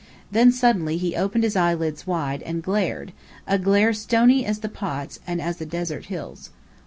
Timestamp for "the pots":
4.61-5.19